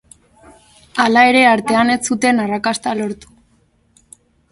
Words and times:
Hala 1.03 1.25
ere, 1.31 1.43
artean 1.49 1.91
ez 1.95 1.97
zuten 2.07 2.41
arrakasta 2.45 2.95
lortu. 3.03 3.31